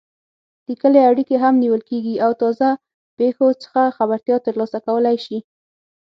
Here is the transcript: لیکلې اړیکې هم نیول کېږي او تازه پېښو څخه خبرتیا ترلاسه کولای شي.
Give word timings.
لیکلې 0.67 0.99
اړیکې 1.09 1.35
هم 1.43 1.53
نیول 1.63 1.81
کېږي 1.89 2.15
او 2.25 2.31
تازه 2.41 2.69
پېښو 3.17 3.47
څخه 3.63 3.81
خبرتیا 3.97 4.37
ترلاسه 4.45 4.77
کولای 4.87 5.17
شي. 5.25 5.37